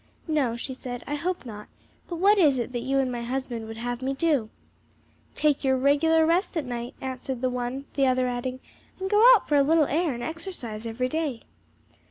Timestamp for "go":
9.11-9.21